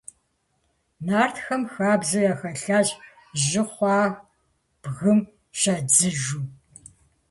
Нартхэм 1.07 1.63
хабзэу 1.73 2.25
яхэлъащ 2.33 2.89
жьы 3.41 3.63
хъуар 3.71 4.11
бгым 4.81 5.19
щадзыжу. 5.59 6.41